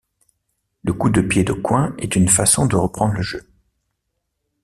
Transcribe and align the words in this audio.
Le 0.83 0.93
coup 0.93 1.11
de 1.11 1.21
pied 1.21 1.43
de 1.43 1.53
coin 1.53 1.93
est 1.99 2.15
une 2.15 2.27
façon 2.27 2.65
de 2.65 2.75
reprendre 2.75 3.13
le 3.13 3.21
jeu. 3.21 3.47